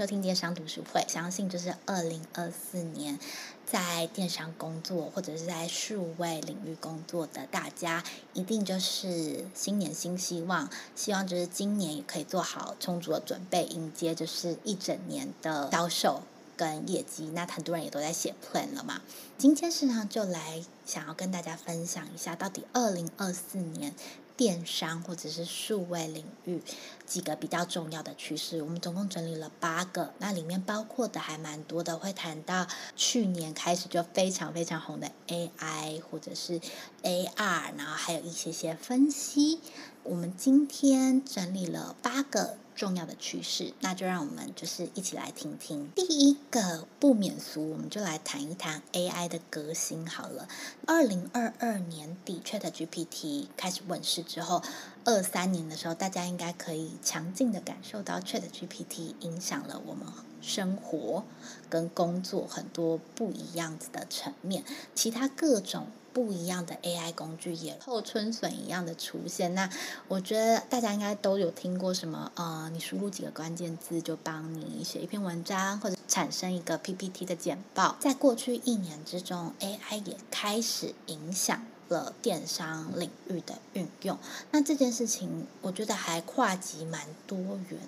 [0.00, 1.04] 收听电商读书会。
[1.06, 3.18] 相信就是二零二四年，
[3.66, 8.02] 在电商工作或者是在数位领域工作的大家，
[8.32, 16.22] 一定就是新年新希望，希望就是今年也可以做好充足的准备，迎接就是一整年的销售
[16.56, 17.30] 跟业绩。
[17.34, 19.02] 那很多人也都在写 plan 了嘛。
[19.36, 23.94] 今天市场就来想要跟大家分享一下，到底二零二四年。
[24.40, 26.62] 电商或者是数位领域
[27.04, 36.58] 几个比较重要的趋势，我们总共整理了八个，那里面包括的还蛮多的，会谈到去年开始就非常非常红的 AI 或者是
[37.02, 39.60] AR，然后还有一些些分析。
[40.04, 42.56] 我们今天整理了八个。
[42.76, 45.90] 重要的趋势，那就让我们就是一起来听听。
[45.94, 50.48] 第一个不免俗，我们就来谈一谈 AI 的革新好了。
[50.86, 54.62] 二零二二年底，ChatGPT 开始问世之后，
[55.04, 60.06] 二三年的时候，大家应该可以强劲的感受到 ChatGPT 影响了我们
[60.40, 61.24] 生活
[61.68, 64.64] 跟工作很多不一样子的层面，
[64.94, 65.88] 其他各种。
[66.12, 69.54] 不一样的 AI 工具也后春笋一样的出现。
[69.54, 69.70] 那
[70.08, 72.30] 我觉得大家应该都有听过什么？
[72.34, 77.96] 呃，你输入几个关键字就帮你写一篇文章，或者产生一个 PPT 的简报。
[78.00, 84.18] 在过去一年之中，AI 也开始影响了电商领域的运用。
[84.50, 87.78] 那这件事情，我觉得还跨级蛮多元、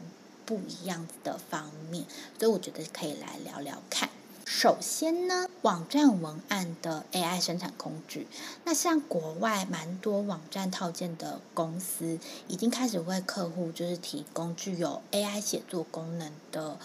[0.46, 2.04] 不一样的方面，
[2.38, 4.08] 所以我觉得可以来聊聊看。
[4.44, 8.26] 首先呢，网站文案的 AI 生产工具，
[8.64, 16.78] 那像国外蛮多网站套件的公司，已经开始为客户就是提供具有 AI 写作功能的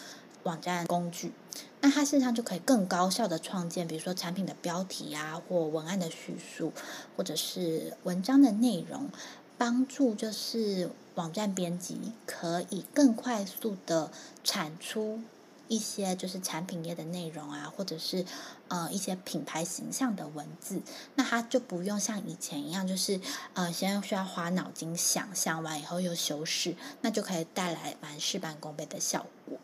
[0.43, 1.33] 网站工具。
[1.81, 6.71] 那它事实上就可以更高效的创建，比如说产品的标题啊，或文案的叙述，
[7.15, 9.09] 或者是文章的内容，
[9.57, 14.11] 帮助就是网站编辑可以更快速的
[14.43, 15.19] 产出。
[15.67, 18.25] 一些就是产品页的内容啊，或者是
[18.67, 20.81] 呃一些品牌形象的文字，
[21.15, 23.19] 那它就不用像以前一样，就是
[23.53, 29.57] 呃先需要花脑筋想象完以后又修饰，那就可以带来蛮事半功倍的效果。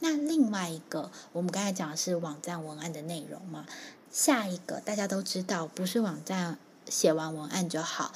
[0.00, 3.64] 那另外一个，我们刚才讲的是网站文案的内容嘛，
[4.10, 8.12] 下一个大家都知道，不是网站写完文案就好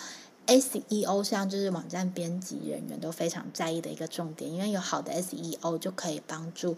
[0.46, 6.76] ，SEO 像就是网站编辑人员都非常在意的一个重点，因为有好的 SEO 就可以帮助。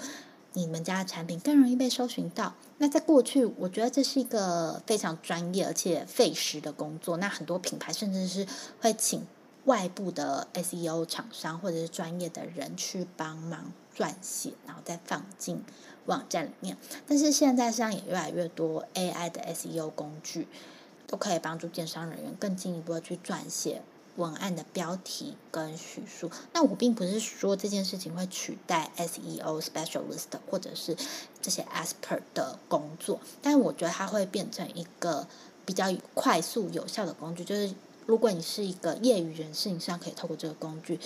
[0.52, 2.54] 你们家的产品更容易被搜寻到。
[2.78, 7.16] 那在过去，我觉得这是一个非常专业而且费时的工作。
[7.18, 8.46] 那很多品牌甚至是
[8.80, 9.26] 会请
[9.64, 15.62] 外部的 SEO 厂商或者是专业的人去帮忙撰写，然后再放进
[16.06, 16.76] 网站里面。
[17.06, 20.48] 但是现在实际上也越来越多 AI 的 SEO 工具，
[21.06, 23.82] 都可以帮助电商人员更进一步的去撰写。
[24.16, 30.96] 文案的标题跟叙述，那我并不是说这件事情会取代 SEO specialist 或者是
[31.40, 35.26] 这些 expert 的工作，但我觉得它会变成一个
[35.64, 37.44] 比较快速有效的工具。
[37.44, 37.72] 就是
[38.06, 40.98] 如果你是一个业余人士，你实际上可以透过这个工具，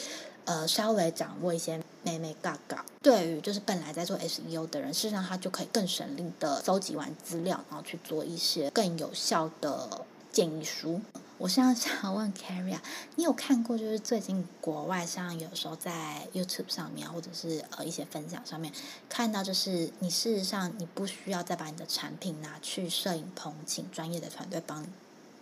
[0.46, 2.84] 呃，稍微掌握一些眉眉角角。
[3.02, 11.00] 对于就是本来在做 SEO 的人，事实上他就可以更省力的搜集完资料，然后去做一些更有效的建议书。
[11.36, 12.82] 我现在想要问 Carrie 啊，
[13.16, 18.72] 你有看过就是最近国外像有时候在 YouTube 上面或者是呃一些分享上面
[19.08, 24.86] 看到，就是你事实上你不需要再把你的产品拿去摄影棚，请专业的团队帮你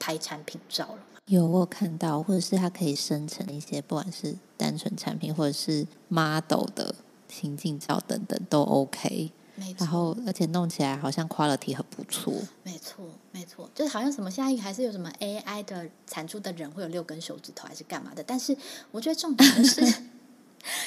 [0.00, 1.20] 拍产品照了吗？
[1.26, 6.94] 有，我有看到，或者是它可以生成一些不管是单纯产品或者是 model 的
[7.28, 9.30] 情境照等等都 OK。
[9.62, 12.34] 没错，然后而且弄起来好像 quality 很不错。
[12.64, 18.22] 没错，没错，就是好像什么现在还是有什么 AI 的产出的人会有六根手指头还是干嘛的？
[18.22, 18.56] 但是
[18.90, 19.80] 我觉得重点就是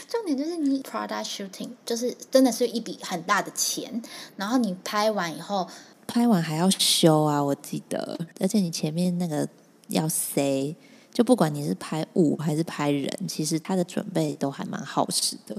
[0.07, 4.01] 重点就是你 product shooting 就是真的是一笔很大的钱，
[4.35, 5.67] 然后你拍完以后，
[6.07, 9.47] 拍完还要修啊，我记得，而且你前面那个
[9.89, 10.75] 要塞，
[11.13, 15.55] 就不管你是拍物还是拍人，其实他的准备都还蛮耗时的。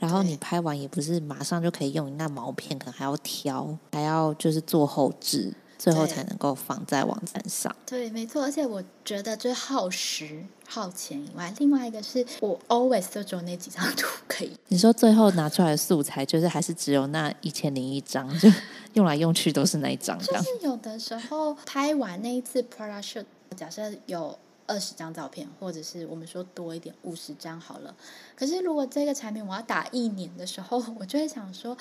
[0.00, 7.74] 然后你拍完也不是马上就可以用，那毛片可能还要挑，还要就是做后置，最后才能够放在网站上。
[7.84, 8.42] 对，没错。
[8.42, 14.50] 而且我觉得，最耗时耗钱以外，另外一个是我 always 都只有那几张图可以。
[14.68, 18.48] 你说最后拿出来的素材，就是还是只有那一千零一张，就
[18.94, 20.18] 用来用去都是那一张。
[20.18, 23.24] 就是有的时候拍完那一次 product shoot，
[23.54, 24.38] 假设有。
[24.70, 27.92] 二十张照片，或者是我们说多一点五十张好了。
[28.36, 31.76] 可是如果这个产品我要打一年的时候，我就会想说，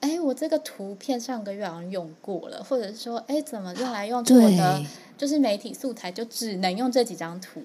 [0.00, 4.84] 哎，我这个图片上个月好像用过了，或者是说，哎，怎么用来用去我的
[5.16, 7.62] 就是媒体素材就只能用这几张图？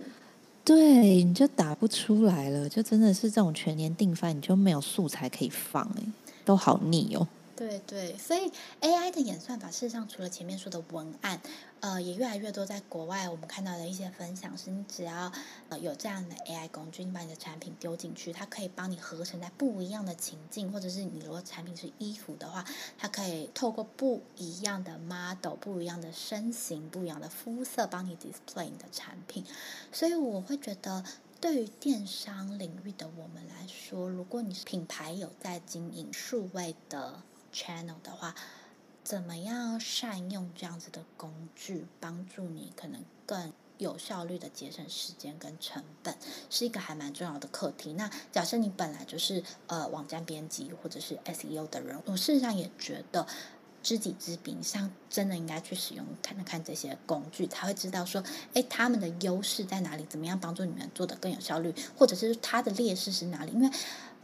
[0.63, 6.03] 对，你就打不出来了，就真的是这种全年订番，你就没有素材可以放哎。
[6.45, 7.27] 都好腻哦。
[7.59, 11.41] 对对，所以 AI 的演算法，事实上除了前面说的文案，
[11.81, 15.29] 呃，也越来越多在国外我们看到的一些分享是，你只要
[15.67, 22.63] 呃有这样的 AI 工具，你把你的产品丢进去，它可以帮你合成在不一样的情境，或者是你如果产品是衣服的话，
[22.97, 29.43] 它可以透过不一样的 model、不一样的身形、不一样的肤色，帮你 display 你的产品。
[29.91, 31.03] 所以我会觉得，
[31.41, 37.21] 对于电商领域的我们来说，如果你品牌有在经营数位的。
[37.53, 38.35] Channel 的话，
[39.03, 46.15] 怎么样善用这样子的工具，帮助你可能更有效率的节省时间跟成本，
[46.49, 47.93] 是一个还蛮重要的课题。
[47.93, 53.25] 那假设你本来就是呃网站编辑或者是 SEO 的人，我事实上也觉得
[53.81, 58.21] 知己知彼，像真的应该去使用看看这些工具，才会知道说，
[58.53, 60.05] 哎，他们的优势在哪里？
[60.09, 63.53] 怎么样帮助你们做得更有效率，或者是它的劣势是哪里？
[63.53, 63.69] 因为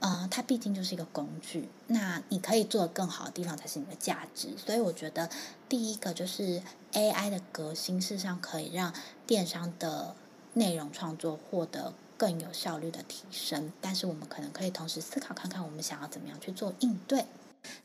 [0.02, 4.50] 呃，它毕竟就是一个工具，那你可以做得更好的地方才是你的价值。
[4.58, 5.30] 所以我觉得，
[5.68, 6.62] 第一个就是
[6.92, 8.94] AI 的革新，事实上可以让
[9.26, 10.16] 电商的
[10.54, 13.72] 内容创作获得更有效率的提升。
[13.82, 17.26] 但是我们可能可以同时思考看看，我们想要怎么样去做应对。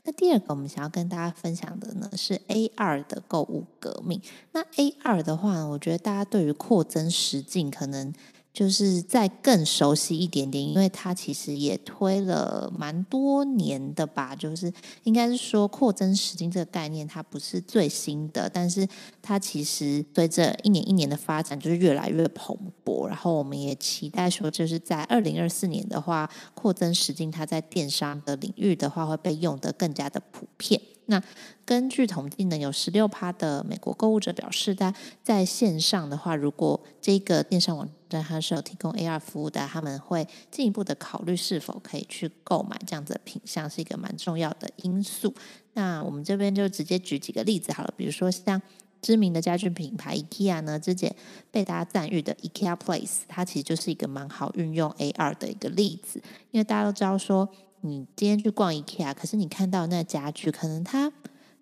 [0.02, 4.20] 那第二个我们想要跟大家分享的呢，是 A 二的购物革命。
[4.52, 8.12] 那 A 二的话，我觉得大家对于扩增实境可能。
[8.52, 14.34] 就是再更熟悉一点点，因为它其实也推了蛮多年的吧。
[14.34, 14.72] 就是
[15.04, 18.86] 应该是说扩增实境这个概念，它不是最新的，但是
[19.22, 23.06] 它其实随着一年一年的发展，就是越来越蓬勃。
[23.06, 30.80] 然后我们也期待说，就是在二零二四年的话，扩增实境它在电商的领域的话，会被用得更加的普遍。
[31.06, 31.22] 那
[31.64, 45.32] 根据统计呢，有十六趴的美国购物者表示，在在线上的话，如果这个电商网站它是有提供 AR 服务的，他们会进一步的考虑是否可以去购买这样子的品相，是一个蛮重要的因素。
[45.74, 48.60] 那我们这边就直接举几个例子好了，比如说像
[49.00, 51.14] 知名的家具品牌 IKEA 呢，之前
[51.50, 56.20] 被大家赞誉的 IKEA Place，它其实就是一个蛮好运用 AR 的一个例子，
[56.50, 57.48] 因为大家都知道说。
[57.82, 61.10] 你今天去逛 IKEA，可是你看到那家具，可能它，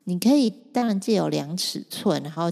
[0.02, 2.50] 你可以当然借有量尺寸，然后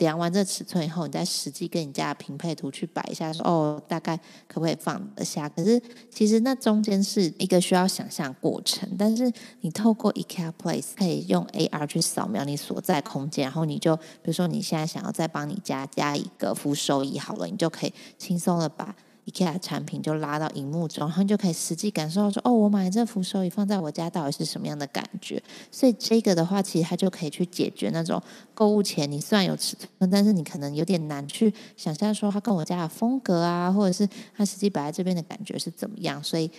[0.00, 4.16] 量完这尺寸以后，你再实际跟你家的平配图去摆一下说，哦，大概
[4.48, 5.48] 可不可以放得下？
[5.48, 5.80] 可是
[6.10, 18.96] 其实那中间是一个需要想象过程，但是你透过 IKEA Place 可以用 AR 去扫描你所在空间，然后你就比如说你现在想要再帮你家加一个扶手椅，好了，你就可以轻松的把。
[19.30, 25.42] 产品就拉到荧幕中，然后你就可以实际感受到说，哦，我买这扶手椅放在我家到底是什么样的感觉？
[25.70, 28.22] 所以这个的话，其实它就可以去解决那种
[28.54, 36.50] 购物前你虽然有尺寸，但是你可能有点难去想象说它跟我家的风格啊，或者是它实际摆在这边的感觉是怎么样，所以。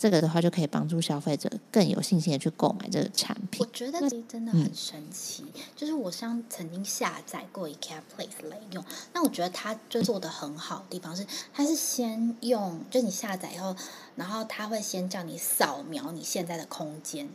[0.00, 3.60] 这个的话就可以帮助消费者更有信心的去购买这个产品。
[3.60, 8.82] 我觉得这真的很神奇，嗯、就是我上曾经下载过 IKEA Place 来用，
[9.12, 13.76] 那我觉得它就做的很好的地方是，它是先用，就你下载以后，
[14.16, 17.28] 然后它会先叫你扫描你现在的空间，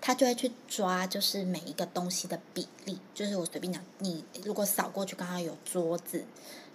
[0.00, 6.24] 它就会去抓，就是每一个东西的比例，就是我随便讲，你如果扫过去刚刚有桌子。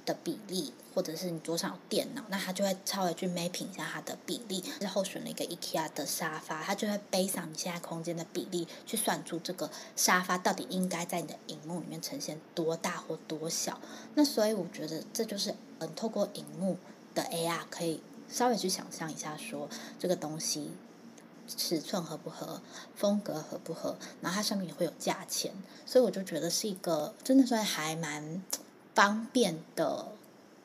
[0.07, 4.63] 的比例，或者是你桌上有电脑，那它就会稍微去 mapping 一下它的比例。
[4.79, 13.79] 之后选了一个 IKEA 的沙发，它就会背上你现在空间的比例，去算出这个沙发到底应该在你的荧幕里面呈现多大或多小。
[14.15, 16.77] 那所以我觉得这就是嗯，透过荧幕
[17.13, 20.71] 的 AR 可以稍微去想象一下说，说这个东西
[21.47, 22.61] 尺寸合不合，
[22.95, 25.51] 风格合不合，然后它上面也会有价钱。
[25.85, 28.41] 所以我就觉得是一个真的算还蛮。
[28.97, 30.07] 方便的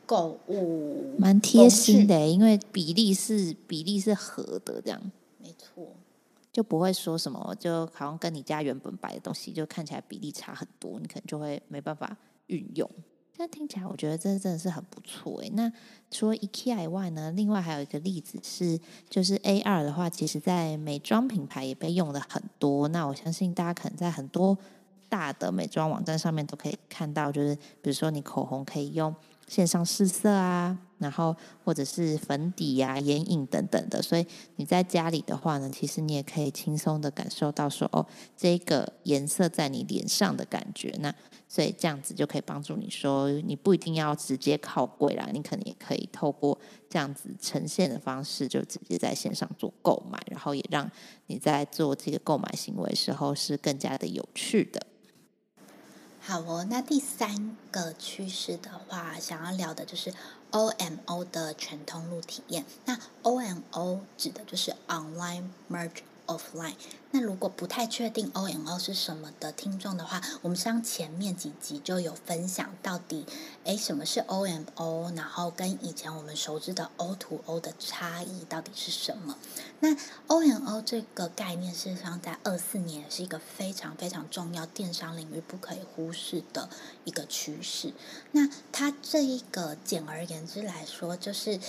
[0.07, 4.99] 购物，蛮贴心的，因为比例是比例是合的，这样
[5.39, 5.87] 没错，
[6.51, 12.91] 就不会说什么，就好像跟你家原本摆的东西就看起来比例差很多，你可能就会没办法运用。
[13.37, 15.51] 现在听起来，我觉得这真的是很不错诶。
[15.51, 15.71] 那
[16.11, 22.89] 除了 IKEA 以外呢，另外还有一个例子是，就是 AR 的话，其实在美妆品牌也被用的很多。
[22.89, 24.57] 那我相信大家可能在很多。
[25.13, 29.15] 大的美妆网站上面都可以看到，就是比如说你口红可以用
[29.47, 34.27] 线上试色啊，然后或者是粉底呀、眼影等等的，所以
[34.57, 41.15] 你在家里的话呢，其实你也可以轻松的感受到说，哦，这个颜色在你脸上的感觉，那
[41.47, 50.91] 所以这样子就可以帮助你说，你不一定要直接靠柜啦，你可能也可以透过这样子呈现的方式，就直接在线上做购买，然后也让
[51.27, 54.81] 你在做这个购买行为时候是更加的有趣的。
[56.25, 60.15] 好哦，那第三个趋势的话，想要聊的就是
[60.53, 62.65] OMO 的全通路体验。
[62.85, 66.75] 那 OMO 指的就是 Online Merge offline。
[67.15, 73.27] 那如果不太确定 O N O 是什么的听众的话，我们像前面几集就有分享到底，
[73.65, 79.37] 诶，什么是 O N O，然后跟以前我们熟知的 O to O 的差异到底是什么？
[79.81, 79.95] 那
[80.29, 86.71] O N O 这个概念，事实上在二四年是一个非常非常重要电商领域不可以忽视的
[87.05, 87.93] 一个趋势。
[88.31, 91.61] 那它这一个简而言之来说，就是。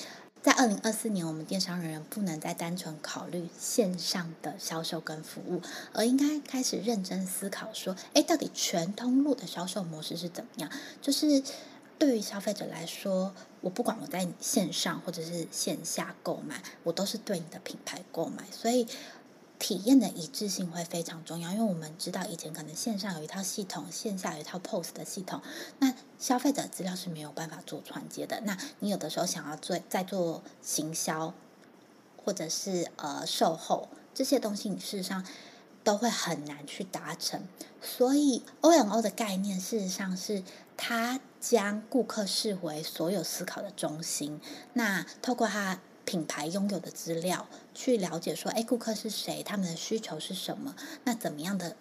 [0.43, 5.62] 在二零二四年，我们电商人员不能再单纯考虑线上的销售跟服务，
[5.93, 10.69] 而应该开始认真思考说，哎，到底全通路的销售模式是怎么样？
[11.01, 11.41] 就是
[11.97, 18.85] 对于消费者来说，我不管我在线上或者是线下购买，我都是对你的品牌购买，所以。
[19.63, 25.41] 体验的一致性会非常重要，因为我们知道以前可能线上有一套系统，线下有一套 POS 的系统，
[25.79, 28.41] 那消费者资料是没有办法做传接的。
[28.41, 31.34] 那你有的时候想要做在做行销，
[32.25, 35.25] 或者是呃售后这些东西，你事实上
[35.82, 37.48] 都会很难去达成。
[37.82, 40.43] 所以 O&O 的概念事实上是
[40.75, 44.41] 它将顾客视为所有思考的中心。
[44.74, 45.79] 那透过它。
[46.05, 49.41] 品牌拥有的资料，去了解说，哎，顾客是谁？
[49.43, 50.75] 他们的需求是什么？
[51.03, 51.75] 那怎么样的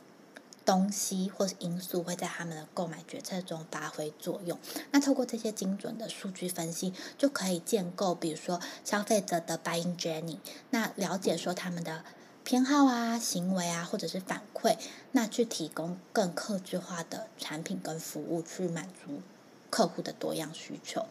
[0.64, 4.58] 东西或是因素会在他们的购买决策中发挥作用？
[4.92, 10.38] 那透过这些精准的数据分析，就可以建构，比如说消费者的 buying journey，
[10.70, 12.04] 那了解说他们的
[12.44, 14.76] 偏好啊、行为啊，或者是反馈，
[15.10, 19.20] 那去提供更客制化的产品跟服务，去满足
[19.68, 21.06] 客户的多样需求。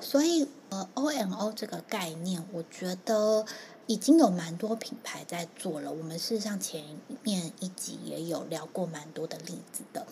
[0.00, 3.44] 所以，呃，O M O 这个概念，我觉得
[3.86, 5.92] 已经有蛮多品牌在做了。
[5.92, 6.84] 我们事实上前
[7.22, 10.06] 面一集也有聊过蛮多的例子的。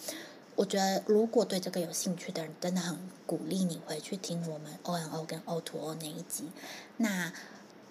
[0.57, 6.51] 我觉得，如果对这个有兴趣的人，真的很鼓励你回去听我们 O M O 跟 O to O 那一集。
[6.97, 7.33] 那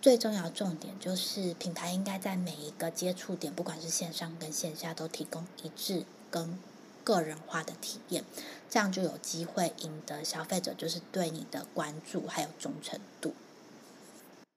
[0.01, 6.60] 最重要重点就是，品牌应该在每一个接触点，不管是线上跟线下，都提供一致跟
[7.07, 8.25] 个人化的体验，
[8.69, 13.33] 这样就有机会赢得消费者就是对你的关注还有忠诚度。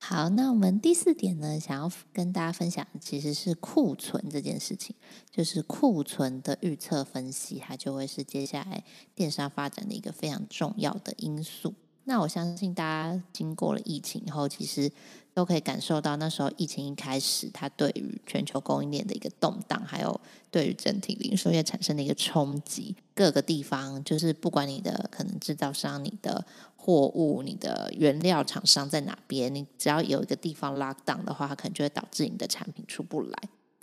[0.01, 4.97] 好，那我们第四点呢，想要跟大家分享其实是库存这件事情，
[5.31, 8.83] 就是库存的预测分析，它就会是接下来
[9.15, 11.73] 电商发展的一个非常重要的因素。
[12.05, 14.91] 那我相信大家经过了疫情以后，其实
[15.33, 20.21] 都可以感受到那时候疫情一开始，它对于全球供应链的一个动荡，还有
[20.51, 22.95] 对于整体零售业产生的一个冲击。
[23.15, 26.45] 各个地方就是不管你的可能制造商、你的
[26.77, 33.39] 货物、你的原料厂商在哪边，你只要有一个地方 lock down 的话，它可能就会导致你的产品出不来。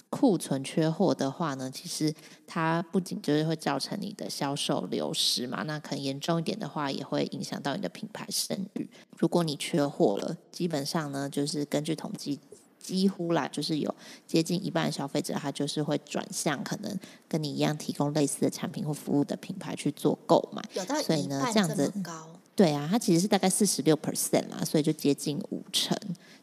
[0.09, 2.13] 库存缺货的话呢，其实
[2.45, 8.89] 它不仅就是会造成你的销售流失嘛，那可能严重一点的话，也会影响到你的品牌声誉。
[9.17, 12.39] 如果你缺货了，基本上呢，就是根据统计，
[12.79, 13.93] 几乎啦，就是有
[14.25, 16.97] 接近一半的消费者，他就是会转向可能
[17.27, 20.63] 跟你一样提供类似的产品或服务的品牌去做购买。
[20.73, 22.27] 有到所以呢，这样子高。
[22.55, 25.95] 对啊，它其实是大概四十六 percent 啦，所以就接近五成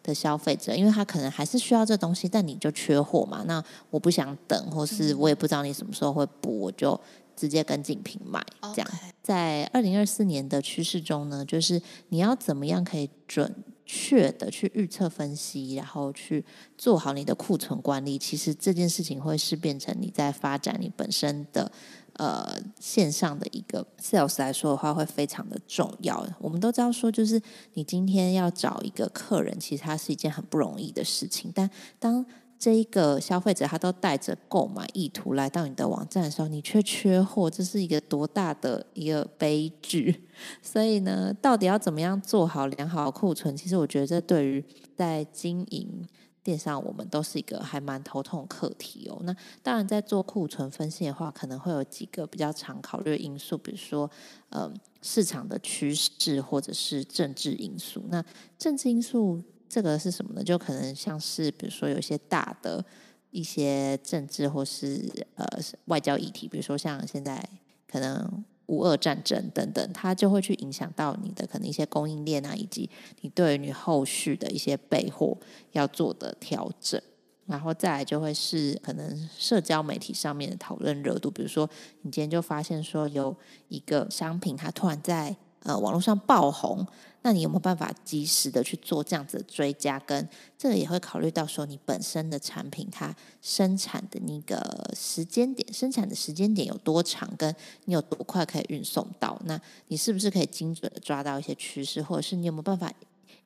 [0.05, 3.43] 的消费者，因为他可能还是需要这东西，但你就缺货嘛。
[3.49, 7.01] 那我不想等，或是我也不知道你什么时候会补，我就
[7.35, 8.45] 直接跟竞品买。
[8.75, 8.89] 这样，
[9.23, 11.81] 在二零二四年的趋势中呢，就是
[12.11, 13.53] 你要怎么样可以准
[13.87, 16.45] 确的去预测分析，然后去
[16.77, 18.19] 做好你的库存管理。
[18.19, 21.73] 其实这件事情会是变成你在发展你本身的。
[22.17, 26.25] 呃，线上的一个 sales 来说的话，会非常的重要。
[26.39, 27.41] 我们都知道说，就是
[27.73, 31.51] 你今天要找一个客人，其实它是一件很不容易的事情。
[31.53, 31.69] 但
[31.99, 32.25] 当
[32.57, 40.29] 这一个消费者他都带着购买意图来到你的网站的时候，你却缺货，这是一个多大的一个悲剧。
[40.63, 43.57] 所以呢，到底要怎么样做好良好的库存？
[43.57, 44.65] 其实我觉得这对于
[44.97, 46.07] 在经营。
[46.45, 49.19] 电商我们都是一个还蛮头痛课题哦。
[49.25, 54.09] 那当然，在做库存分析的话，可能会有几个比较常考虑的因素，比如说，
[54.51, 54.71] 呃，
[55.01, 58.05] 市场的趋势或者是政治因素。
[58.11, 58.23] 那
[58.59, 60.45] 政治因素这个是什么呢？
[60.45, 62.85] 就可能像是比如说有一些大的
[63.31, 65.47] 一些政治或是呃
[65.87, 67.43] 外交议题，比如说像现在
[67.89, 68.45] 可能。
[68.67, 72.89] 乌俄战争等等，它就会去影响到你的可能一些供应链啊，以及
[73.21, 75.37] 你对于你后续的一些备货
[75.73, 77.01] 要做的调整。
[77.47, 81.69] 然后再来就会是可能社交媒体上面的讨论热度，比如说
[82.01, 83.37] 你今天就发现说有
[83.69, 86.87] 一个商品它突然在呃网络上爆红。
[87.27, 89.99] 那你有没有办法及时的去做这样子的追加？
[90.01, 90.29] 跟
[90.59, 97.57] 这个也会考虑到说你本身的产品它生产的那个时间点，生产的时间点有多长，跟
[97.87, 99.41] 你有多快可以运送到？
[99.47, 102.93] 那你是不是可以精准的抓到一些趋势，或者是你有没有办法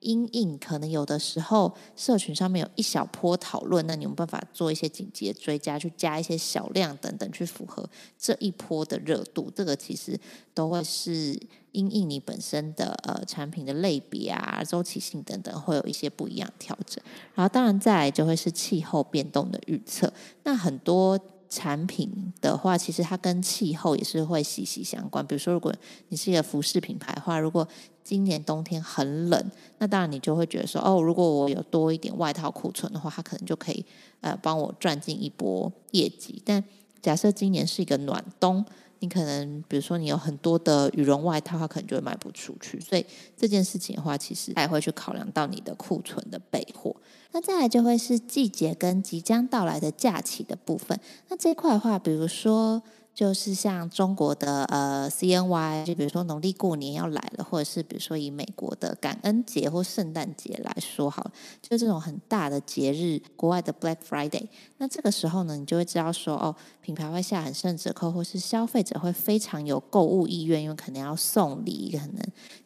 [0.01, 7.89] 阴影可能有的时候社群上面有一小波讨论，那你有办法做一些紧急的追加，去加一些小量等等，去符合
[8.19, 9.51] 这一波的热度。
[9.55, 10.19] 这个其实
[10.55, 11.39] 都会是
[11.73, 17.03] 因应你本身的呃产品的类别啊、周期性等等，会有一些不一样调整。
[17.35, 20.13] 然后当然再来就会是气候变动的预测，
[20.45, 21.19] 那很多。
[21.49, 25.27] 产品的话，其实它跟气候也是会息息相关。
[25.27, 25.75] 比如说，如果
[26.09, 27.67] 你是一个服饰品牌的话，如果
[28.05, 33.85] 今年冬天很冷，那当然你就会觉得说，哦，如果我有多一点外套库存的话，它可能就可以
[34.21, 36.43] 呃帮我赚进一波业绩。
[36.45, 36.63] 但
[37.01, 38.65] 假设今年是一个暖冬，
[39.01, 42.81] 你可能比如说你有很多的羽绒外套，它可能就会卖不出去。
[42.81, 43.05] 所以
[43.37, 46.95] 这件事情的话，其实还会去考量到你的库存的备货。
[47.33, 50.99] 那再来就会是季节跟即将到来的假期的部分。
[51.29, 52.83] 那这块的话，比如说。
[53.15, 66.55] 就是像中国的呃 CNY，就比如说农历过年要来了，或者是比如说以美国的感恩节或圣诞节来说好了，就这种很大的节日，国外的 Black Friday，那这个时候呢，你就会知道说哦，
[66.89, 72.17] 品牌会下很深折扣，或是消费者会非常有购物意愿，因为可能要送礼，可能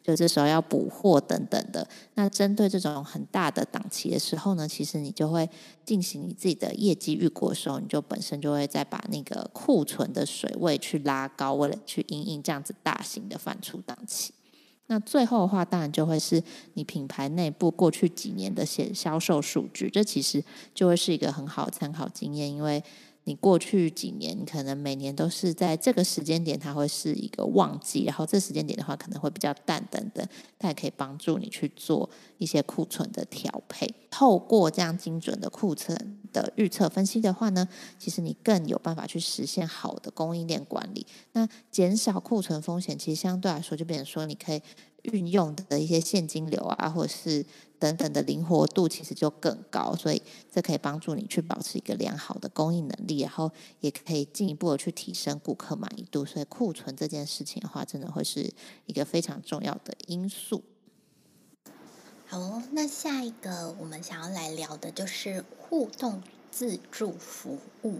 [0.01, 1.85] 就这时候要补货等等的。
[2.13, 5.49] 那针对这种很大的档期的时候呢，其实你就会
[5.83, 10.25] 进行你自己的业绩预估的时候，你就本身就会再把那个库存的。
[10.25, 14.33] 水位去拉高，为了去应应这样子大型的反出档期。
[14.87, 16.41] 那最后的话，当然就会是
[16.75, 20.41] 你品牌内部过去几年的些销售数据，这其实
[20.73, 22.81] 就会是一个很好参考经验，因为。
[23.25, 30.27] 你过去几年，可能每年都是在这个时间点，它会是一个旺季，然后这时间点的话可能会比较淡等等，
[30.59, 33.87] 它也可以帮助你去做一些库存的调配。
[34.11, 41.05] 透过这样精准的库存的预测分析的话呢，其实你更有办法去实现好的供应链管理。
[41.31, 44.61] 那减少库存风险，其实相对来说就变成说你可以。
[45.03, 47.45] 运用的一些现金流啊，或者是
[47.79, 56.23] 等等的灵活度，其实就更高，所以这可以帮助你去保持一个良好的供应能力，然后也可以进一步的去提升顾客满意度。
[56.23, 58.53] 所以库存这件事情的话，真的会是
[58.85, 60.63] 一个非常重要的因素。
[62.25, 67.99] 好，那下一个我们想要来聊的就是互动自助服务。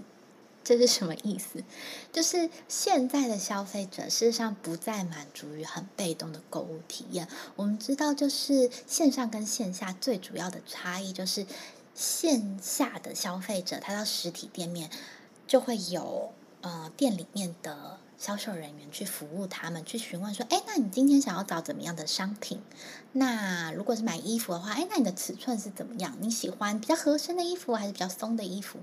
[0.63, 1.63] 这是什么意思？
[2.11, 7.27] 就是现在的消费者事实上不再满足于很被动的购物体验。
[7.55, 11.45] 我们知道，就是线上跟线下最主要的差异，就是
[11.93, 14.89] 线下的消费者他到实体店面
[15.47, 17.99] 就会有呃店里面的。
[18.23, 22.61] 销售人员去服务他们，去询问说：“哎，那你今天想要找怎么样的商品？
[23.11, 26.15] 那如果是买衣服的话，哎，那你的尺寸是怎么样？
[26.21, 28.79] 你喜欢比较合身的衣服还是比较松的衣服？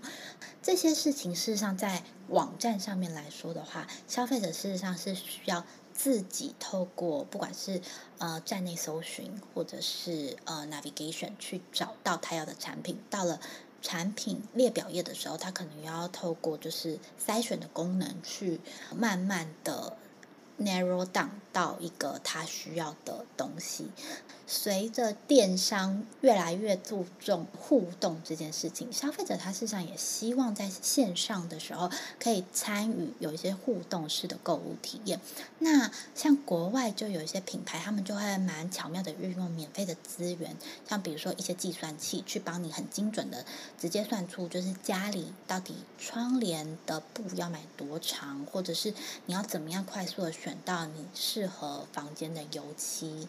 [0.62, 7.80] 这些事情事实上在网站上面来说的话，消费者事实上是需要自己透过不管是
[8.18, 13.40] 呃站内搜寻或者是呃 navigation 去找到他要的产品，到了。”
[13.82, 18.60] 产品列表页的时候，它可能要透过就是筛选的功能去
[18.94, 19.96] 慢慢的
[20.60, 23.88] narrow down 到一个他需要的东西。
[24.46, 35.20] 随着电商越来越注重互动这件事情，消费者他事实上也希望在线上的时候可以参与有一些互动式的购物体验。
[35.60, 40.56] 那像国外就有一些品牌，他们就会蛮巧妙的运用免费的资源，
[40.88, 43.46] 像比如说一些计算器，去帮你很精准的
[43.78, 48.92] 直接算出就是家里到底窗帘的布要买多长，或者是
[49.26, 53.28] 你要怎么样快速的选选到你适合房间的油漆。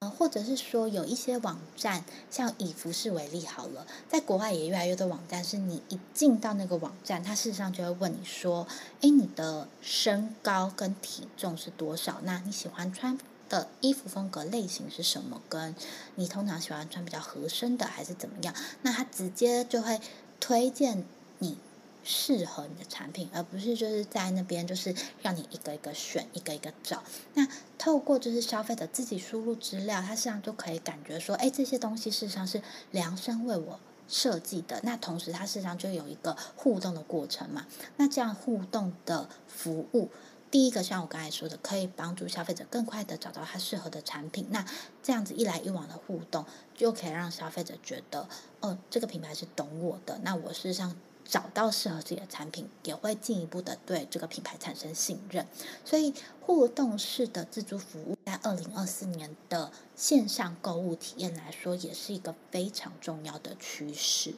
[0.00, 8.66] 呃或者是说有一些网站，像以服饰为例好了，在国外也越来越多网站，是你一进到那个网站，它事实上就会问你说
[9.00, 12.20] ：“诶，你的身高跟体重是多少？
[12.24, 13.18] 那你喜欢穿
[13.48, 15.40] 的衣服风格类型是什么？
[15.48, 15.74] 跟
[16.16, 19.98] 你通常喜欢穿比较合身的还是怎么样？”那它直接就会
[20.38, 21.04] 推荐
[21.38, 21.56] 你。
[22.02, 27.02] 适合你的产品，而不是就是在那边就是让你一个一个选，一个一个找。
[27.34, 34.80] 那透过就是消费者自己输入资料，它实际上就可以感觉说，哎，这些东西事实上是量身为我设计的。
[34.82, 37.66] 那同时，它事实上就有一个互动的过程嘛。
[37.96, 40.10] 那这样互动的服务，
[40.50, 44.46] 第一个像我刚才说的，可以帮助消费者更快的找到他适合的产品。
[44.50, 44.64] 那
[45.02, 48.26] 这样子一来一往的互动，就可以让消费者觉得，
[48.60, 50.18] 哦，这个品牌是懂我的。
[50.22, 50.96] 那我事实上。
[51.30, 55.46] 找到适合自己的产品，也会进一步的对这个品牌产生信任。
[55.84, 64.34] 所以，互动式的自助服务在二零二四年的线上购物体验来说，也是一个非常重要的趋势。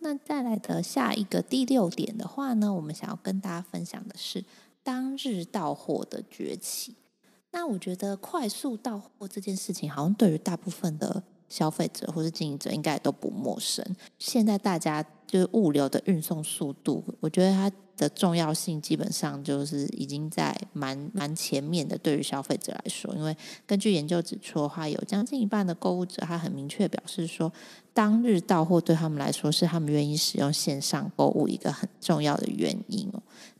[0.00, 4.44] 那再来的下一个第六点的话呢，我们想要跟大家分享的是
[4.82, 6.94] 当日到货的崛起。
[7.52, 13.82] 那我觉得快速到货这件事情，好像对于大部分的消费者或是经营者应该都不陌生。
[14.18, 21.96] 现在大家就是物流的运送速度，我觉得它的重要性基本上就是已经在蛮蛮前面的。
[21.98, 23.36] 对于消费者来说，因为
[23.66, 27.50] 根据研究指出的话，有将近一半的购物者他很明确表示说，
[27.94, 33.10] 当日到货对他们来说是他们愿意使用线上购物一个很重要的原因。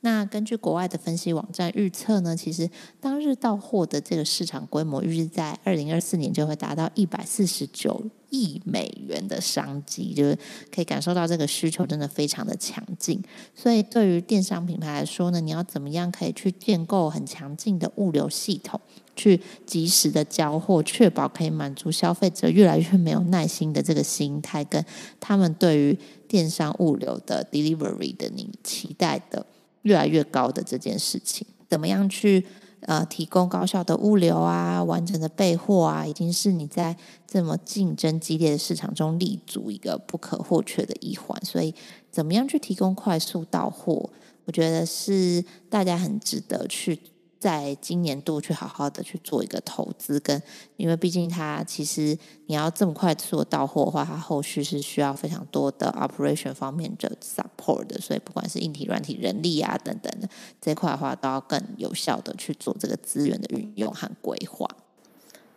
[0.02, 8.00] 那根据国外的分析网站预测呢，其实当日到货的这个市场规模预计在二零二四年就会达到一百四十九
[8.30, 10.38] 亿美元的商机，就是
[10.74, 13.22] 可以感受到这个需求真的非常的强劲。
[13.54, 18.80] 所以对于电商品牌来说呢，你要怎么样可以去建构很强劲的物流系统，
[19.14, 24.84] 去及时的交货，确保可以满足消费者越来越没有耐心的这个心态，跟
[25.20, 29.46] 他们对于电商物流的 delivery 的你期待的
[29.82, 32.44] 越来越高的这件事情，怎么样去？
[32.80, 41.42] 呃，提供高效的物流啊，完整的备货啊，已经是你在这么竞争激烈的市场中立足一个不可或缺的一环。
[41.44, 41.74] 所以，
[42.10, 44.10] 怎么样去提供快速到货，
[44.44, 47.00] 我觉得是大家很值得去。
[47.38, 50.42] 在今年度去好好的去做一个投资，跟
[50.76, 60.28] 因为毕竟它其实你要这么快速的到货的话，它后续是需要非常多的 operation 方面的 support 的，所以不管是硬体、软体、人力啊等等的
[60.60, 64.68] 这块的话，都要更有效的去做这个资源的运用和规划。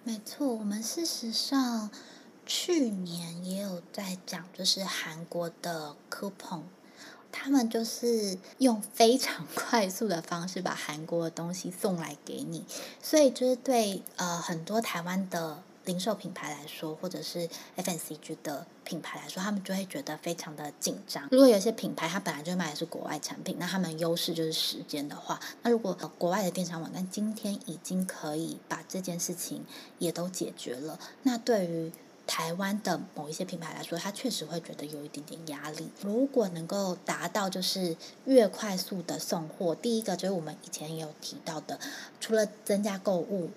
[0.03, 1.89] 没错，我们事实上
[2.45, 6.63] 去年也有在讲，就是韩国的 coupon。
[7.31, 12.65] 他们就是用非常 快速的方式把韩国的东西送来给你，
[13.01, 21.27] 所以就是对呃很多台湾的零售品牌来说，或者是 FMCG 的品牌来说，他们就会觉得非常的紧张。
[21.31, 29.65] 如果有些品牌它本来就卖的是国外产品，那他们优势就是时间的话，那如果国外的电商网站今天已经可以把这件事情
[29.97, 31.91] 也都解决了，那对于
[32.29, 35.89] 台湾的某一些品牌来说，他确实会觉得有一点点压力。
[36.01, 41.79] 如果能够达到就是越快速的送货，第一个就是我们以前也有提到的，
[42.21, 43.49] 除了增加购物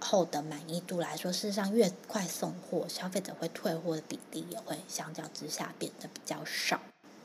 [0.00, 6.80] 后的满意度来说，事实上越快送货，消费者会退货的比例也会相较之下变得比较少。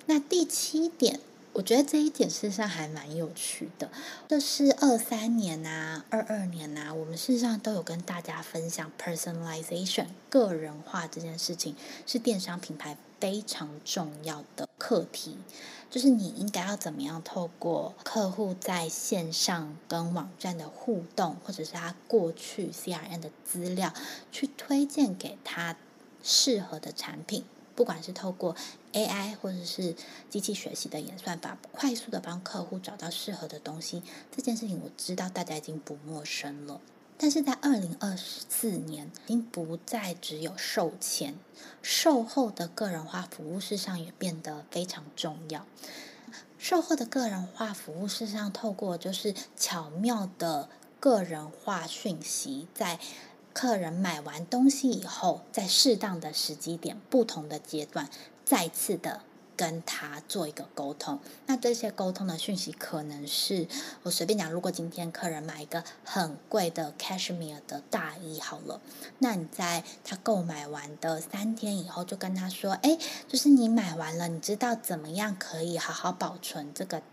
[0.08, 1.22] 那第七点。
[1.54, 3.90] 我觉得这一点事实上还蛮有趣的，
[4.28, 11.76] 就是二三年啊、二二年啊，我们事实上都有跟大家分享 personalization 个人化这件事情，
[12.08, 15.38] 是电商品牌非常重要的课题。
[15.90, 23.94] 就是你应该要怎么样透过客户在线上跟网站的互动，或者是他过去 CRM 的资料，
[24.32, 25.76] 去推荐给他
[26.24, 27.44] 适合的产品。
[27.82, 28.56] 不管是透过
[28.94, 29.96] AI 或者是
[30.30, 36.80] 机器学习的演算法，快速的帮客户找到适合的东西，这件事情我知道大家已经不陌生了。
[37.18, 41.40] 但是在二零二四年，已经不再只有售前，
[41.82, 45.66] 售后的个人化服务事实上也变得非常重要。
[46.60, 53.00] 售后的个人化服务事实上透过就是巧妙的个人化讯息在。
[53.54, 58.10] 客人买完东西以后，在适当的时机点、不同的阶段，
[58.46, 59.22] 再次的
[59.58, 61.20] 跟他做一个沟通。
[61.46, 63.68] 那这些沟通的讯息，可能是
[64.04, 68.80] 我随便讲，如果今天客人买一个很贵的 cashmere 的大衣，好了，
[69.20, 77.04] 那你在他购买完的三天以后，就跟他说：“哎，就是你买完了，你知道怎么样可以好好保存这个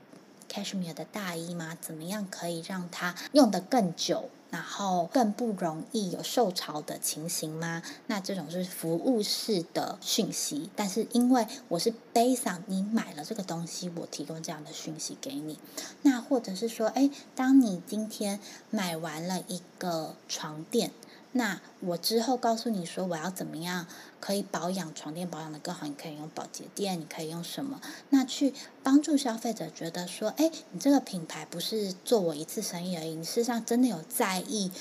[0.48, 1.76] cashmere 的大衣吗？
[1.80, 7.82] 怎么样可以让它用得更久？”然后更不容易有受潮的情形吗？
[8.06, 15.58] 那这种是服务式的讯息，但是因为我是 based on 你买了这个东西，我提供这样的讯息给你。
[16.00, 20.92] 那或者是说，哎，当你今天买完了一个床垫。
[21.32, 23.87] 那我之后告诉你说我要怎么样
[24.20, 27.81] 可以保养床垫保养得更好，你可以用保洁垫，你可以用什么？
[28.11, 28.52] 那去
[28.83, 34.72] 帮助消费者觉得说，哎，你这个品牌不是做我一次生意而已，你事实上真的有在意，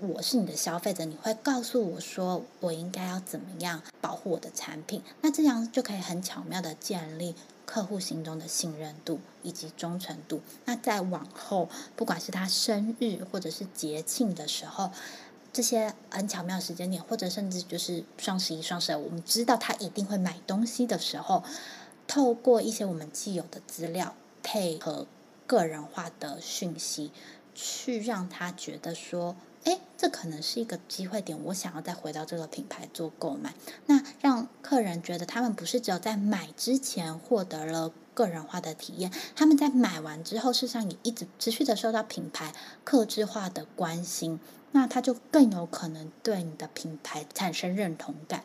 [0.00, 7.34] 我是你的消费者，你会告诉我说我应该要怎么样保护我的产品，那这样就可以很巧妙地建立
[7.66, 10.40] 客户心中的信任度以及忠诚度。
[10.64, 14.90] 那在往后，不管是他生日或者是节庆的时候。
[15.52, 21.44] 这些很巧妙的时间点，或者甚至就是双十一、双十二，我们知道他一定会买东西的时候，
[22.06, 25.06] 透过一些我们既有的资料，配合
[25.46, 27.12] 个人化的讯息，
[27.54, 33.52] 去让他觉得说，哎，这可能是一个机会点，我想要再回到这个品牌做购买。
[33.86, 39.12] 那让客人觉得他们不是只有在买之前获得了个人化的体验。
[39.36, 44.40] 他们在买完之后，事实上也一直持续的受到品牌客制化的关心，
[44.72, 48.42] 那他就更有可能对你的品牌产生认同感。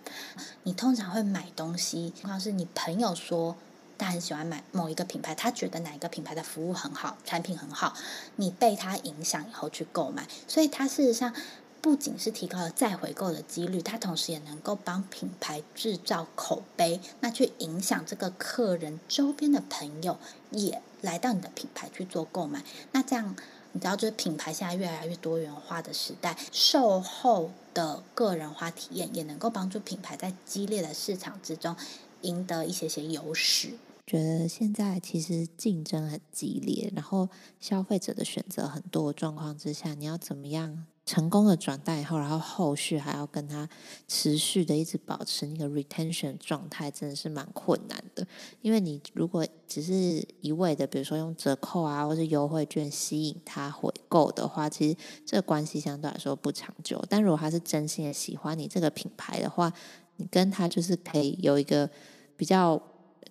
[0.64, 3.56] 你通常会买东西，情况是你朋友说
[3.98, 7.96] 他很喜欢买某一个品牌，他觉得哪一个品牌的服务很好，产品很好，
[8.36, 11.34] 你被他影响以后去购买，所以他事实上。
[11.80, 20.18] 不仅是提高了再回购的几率，它同时也能够帮品牌制造口碑，那去影响这个客人周边的朋友
[20.50, 22.64] 也来到你的品牌去做购买。
[22.92, 23.36] 那这样，
[23.74, 31.76] 你知道，就是品牌现在越来越多元化的时代，售后的个人化体验也能够帮助品牌在激烈的市场之中
[32.22, 33.74] 赢得一些些优势。
[34.08, 37.28] 觉得现在其实竞争很激烈，然后
[37.60, 40.86] 消费者的选择很多状况之下，你要怎么样？
[41.08, 43.68] 成功的转单以后，然后后续还要跟他
[44.10, 48.28] 持续的一直保持那个 retention 状态，真的是蛮困难的。
[48.62, 57.02] 因为你如果只是一味的，比如说用折扣啊，或是优惠券吸引他回购的话，其实这关系相对来说不长久。
[57.10, 59.72] 但如果他是真心的喜欢你这个品牌的话，
[60.18, 61.90] 你跟他就是可以有一个
[62.36, 62.78] 比较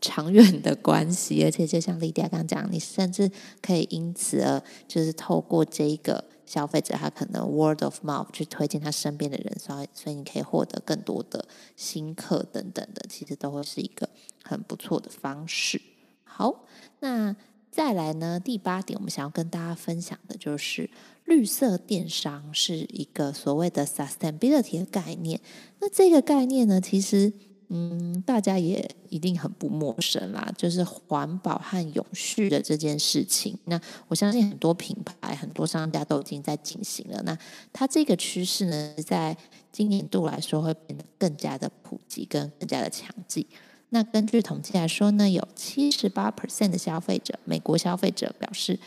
[0.00, 6.24] 长远的关系，而且就像莉迪亚刚刚讲，你甚至可以因此而就是透过这一个。
[6.46, 14.08] 消费者他可能 word of mouth 去推荐他身边的人，所以所以你可以获得更多的新客等等的，其实都会是一个
[14.42, 15.82] 很不错的方式。
[16.24, 16.64] 好，
[17.00, 17.36] 那
[17.70, 20.88] 再来呢，第八点，我们想要跟大家分享的就是
[21.24, 25.40] 绿色电商是一个所谓的 sustainability 的概念。
[25.80, 27.32] 那这个概念呢，其实。
[27.68, 33.58] 嗯，大家也一定很不陌生啦，就是环保和永续的这件事情。
[33.64, 37.20] 那我相信很多品牌、很多商家都已经在进行了。
[37.24, 37.36] 那
[37.72, 39.36] 它这个趋势呢，在
[39.72, 43.44] 今年度来说会变得更加的普及，跟更加的强劲。
[43.88, 48.78] 那根据统计来说呢，有七十八 percent 的消费者，美国消费者表示，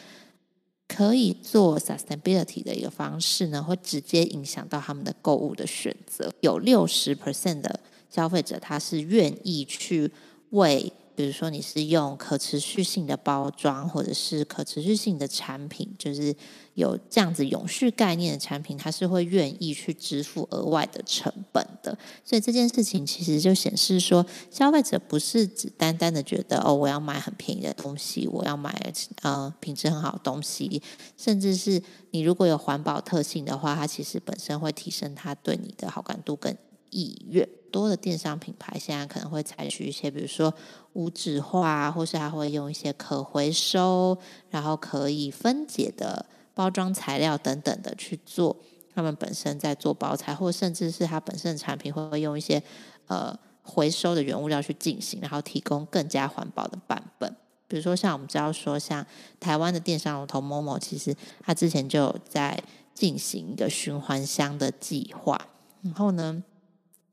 [0.88, 6.34] 可以做 sustainability 的一个方式呢，会直接影响到他们的购物的选择。
[6.40, 7.82] 有六十 percent 的。
[8.10, 10.12] 消费者他是愿意去
[10.52, 16.36] 为，比如说你是用可持续性的包装，或者是可持续性的产品，就是
[16.74, 21.96] 有这样子永续概念的产品，他是会愿意去支付额外的成本的。
[22.24, 30.82] 所以这件事情其实就显示说，消费者不是只单单的觉得哦，我要买很便宜的东西，我要买呃品质很好的东西，
[31.18, 36.58] 甚至是你如果有环保特性的话，它其实本身会提升他对你的好感度跟
[36.90, 37.48] 意愿。
[37.70, 40.54] 多的电商品牌现在可能会采取一些，比如说
[40.94, 44.18] 无纸化，或是还会用一些可回收，
[44.50, 48.58] 然后可以分解的包装材料等等的去做。
[48.94, 52.62] 他们本身在做包材，或甚至是它本身的产品会用一些
[53.08, 57.34] 呃回收的原物料去进行，然后提供更加环保的版本。
[57.68, 59.06] 比如说像我们知道说，像
[59.40, 62.62] 台湾的电商龙头 Momo，其实它之前就有在
[62.94, 65.40] 进行一个循环箱的计划，
[65.82, 66.44] 然后呢。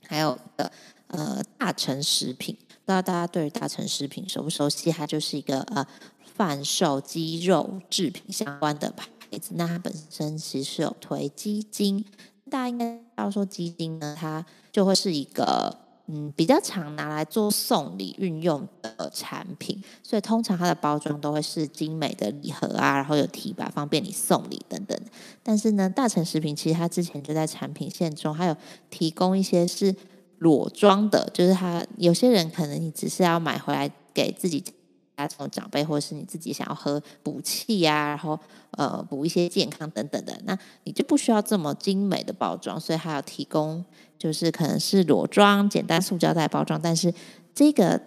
[0.09, 0.71] 还有的
[1.09, 4.91] 呃，大成食品，不知道大家对于大成食品熟不熟悉？
[4.91, 5.87] 它就是一个呃，
[6.35, 9.53] 贩售鸡肉制品相关的牌子。
[9.55, 12.05] 那它本身其实是有推鸡精，
[12.51, 19.83] 大家应该要说鸡精呢，它就会是一个嗯比较常拿来做送礼运用的产品。
[20.03, 24.99] 所以通常它的包装都会是精美的礼盒啊，然后有提拔方便你送礼等等。
[25.43, 28.57] 但是呢，大成食品其实它之前就在产品线中还有
[28.91, 29.95] 提供一些是。
[30.39, 34.63] 裸装的，就是它有些人可能你只是要买回来给自己
[35.17, 38.39] 家中的长辈，或者是你自己想要喝补气呀，然后
[38.73, 43.85] 呃补一些健康等等的，那你就不需要这么精美的包装，所以还要提供
[44.19, 47.13] 就是可能是裸装简单塑胶袋包装，但是
[47.55, 48.01] 这个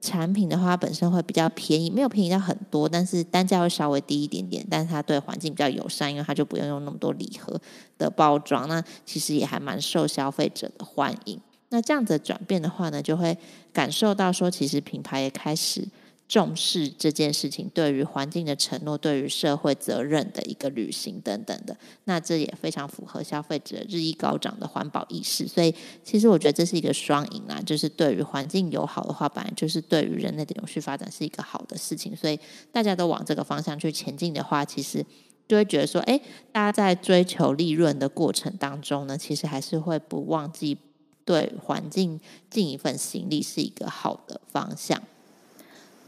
[0.00, 7.60] 产品的话本身会比较便宜，没有便宜到很多，但是单价会稍微低一点点，但是它对环境比较友善，因为它就不用用那么多礼盒
[7.96, 11.40] 的包装，那其实也还蛮受消费者的欢迎。
[11.70, 13.36] 那这样子转变的话呢，就会
[13.72, 15.84] 感受到说，其实品牌也开始
[16.28, 21.76] 重视这件事情，对于环境的承诺，对于社会责任的一个履行等等的。
[22.04, 25.46] 那这也非常符合消费者日益高涨的环保意识。
[25.46, 32.16] 所以，其实我觉得这是一个双赢啊，就是对于环境友好的话，本来就是对于人类的永续发展是一个好的事情。
[32.16, 32.38] 所以，
[32.72, 35.04] 大家都往这个方向去前进的话，其实
[35.46, 40.78] 就会觉得说，哎，大家在追求利润的过程当中呢，其实还是会不忘记。
[41.24, 45.02] 对环境尽一份心力是一个好的方向。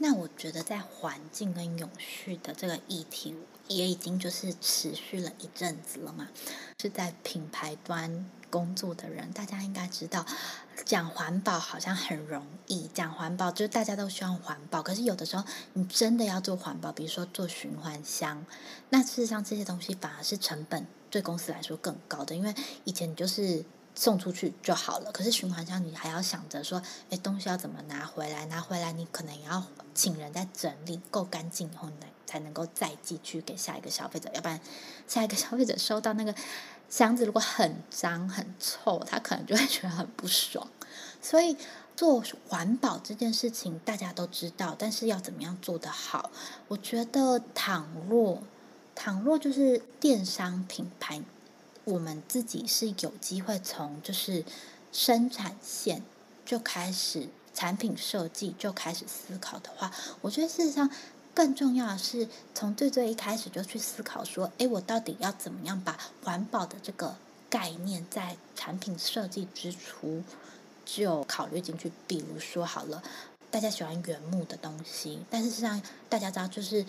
[0.01, 3.35] 那我觉得在环境跟永续的这个议题，
[3.67, 6.29] 也已经就是持续了一阵子了嘛。
[6.81, 10.25] 是在品牌端工作的人，大家应该知道，
[10.85, 14.81] 讲环保好像很容易，讲环保就是大家都希望环保。
[14.81, 18.45] 可是有的时候，你真的要做环保，比如说做循环箱，
[18.89, 23.65] 那事实上这些东西反而是成本对公司来说更高的，因为以前就是。
[23.99, 28.45] 送出去就好了，可是循环箱你还要想着说，哎，东西要怎么拿回来？
[28.45, 29.61] 拿回来你可能也要
[29.93, 34.31] 请人在整理，够干净以后，才才能够再寄去给下一个消费者。
[34.33, 34.57] 要不然，
[35.05, 36.33] 下一个消费者收到那个
[36.89, 40.65] 箱子如果很脏很臭，他可能就会觉得很不爽。
[41.21, 41.57] 所以
[41.97, 46.31] 做环保这件事情大家都知道，但是要怎么样做得好？
[46.69, 48.41] 我觉得倘若
[48.95, 51.21] 倘若就是电商品牌。
[51.89, 54.45] 我们自己是有机会从就是
[54.91, 56.03] 生产线
[56.45, 60.89] 就开始，产品设计就开始思考的话，我觉得事实上
[61.33, 67.15] 更重要的是从最最一开始就去思考说，哎，我到底要怎么样把环保的这个
[67.49, 70.23] 概念在产品设计之初
[70.85, 71.91] 就考虑进去。
[72.07, 73.01] 比如说好了，
[73.49, 76.85] 大家喜欢原木的东西，但是实际上大家知道就是。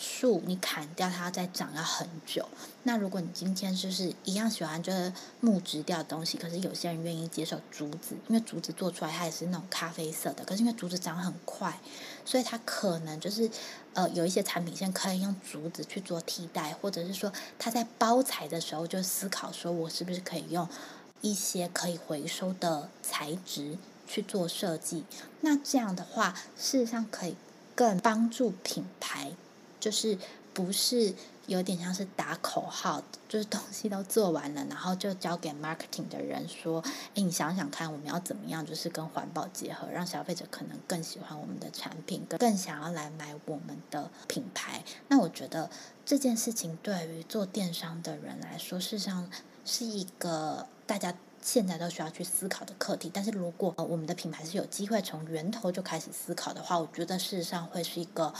[0.00, 2.48] 树你砍掉它再长要很久。
[2.84, 10.42] 那如果你今天就是一样喜欢就是木质调的东西，可是有些人愿意接受竹子，因为竹子做出来它也是那种咖啡色的。
[10.44, 11.78] 可是因为竹子长很快，
[12.24, 13.50] 所以它可能就是
[13.92, 20.66] 呃有一些产品线可以用竹子去做替代，或者是说它在包材的时候就思考说我是不是可以用
[21.20, 23.76] 一些可以回收的材质
[24.08, 25.04] 去做设计。
[25.42, 27.36] 那这样的话，事实上可以
[27.74, 29.32] 更帮助品牌。
[29.80, 30.16] 就是
[30.52, 31.14] 不是
[31.46, 36.80] 有点像是打口号，就是东西都做完了，然后就交给 marketing 的人说
[37.14, 45.70] ：“诶，你想想看，我们要怎么样，就是跟环保结合，让消费者可能更喜欢我们的产品，更想要来买我们的品牌。”那我觉得
[46.04, 49.28] 这件事情对于做电商的人来说，事实上
[49.64, 53.10] 是一个大家现在都需要去思考的课题。
[53.12, 58.34] 但是如果我们的品牌是有机会从源头就开始思考的话，我觉得事实上会是一个。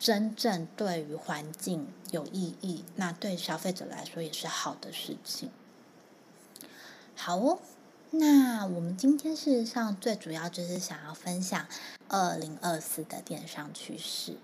[0.00, 5.50] 真正对于环境有意义，那对消费者来说也是好的事情。
[7.14, 7.58] 好哦，
[8.12, 11.66] 那我们今天事实上最主要就是想要分享
[12.08, 14.36] 二零二四的电商趋势。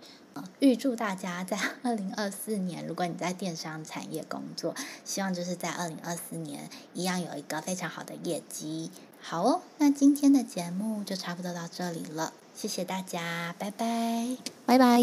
[0.58, 4.74] 预祝大家在 二零二四年，如果你在电商产业工作，
[5.06, 8.90] 希望就是在二零二四年一样有一个非常好的业绩。
[9.22, 15.00] 好哦，那今天的节目就差不多到这里了，谢谢大家，拜拜，拜拜。